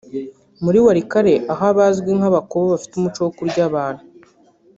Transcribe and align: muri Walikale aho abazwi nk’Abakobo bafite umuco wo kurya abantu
muri 0.63 0.77
Walikale 0.85 1.33
aho 1.51 1.63
abazwi 1.71 2.09
nk’Abakobo 2.17 2.65
bafite 2.73 2.93
umuco 2.95 3.19
wo 3.25 3.31
kurya 3.37 3.61
abantu 3.69 4.03